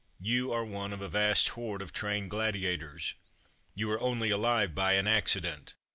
You 0.23 0.51
are 0.51 0.65
one 0.65 0.93
of 0.93 1.01
a 1.03 1.07
vast 1.07 1.49
horde 1.49 1.83
of 1.83 1.93
trained 1.93 2.31
gladiators. 2.31 3.13
You 3.75 3.91
are 3.91 4.01
only 4.01 4.31
alive 4.31 4.73
by 4.73 4.93
an 4.93 5.05
accident. 5.05 5.75